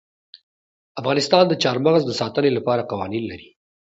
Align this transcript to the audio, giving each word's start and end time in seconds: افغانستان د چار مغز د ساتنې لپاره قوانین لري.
افغانستان 1.01 1.43
د 1.47 1.53
چار 1.63 1.77
مغز 1.85 2.01
د 2.07 2.11
ساتنې 2.21 2.51
لپاره 2.57 2.87
قوانین 2.91 3.23
لري. 3.31 3.49